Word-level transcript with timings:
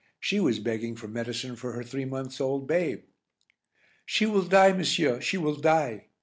She 0.19 0.39
was 0.39 0.57
begging 0.57 0.95
for 0.95 1.07
medicine 1.07 1.55
for 1.55 1.73
her 1.73 1.83
three 1.83 2.05
months 2.05 2.41
old 2.41 2.67
babe. 2.67 3.03
"She 4.03 4.25
will 4.25 4.41
die, 4.45 4.71
monsieur, 4.73 5.21
she 5.21 5.37
will 5.37 5.57
die!" 5.57 6.07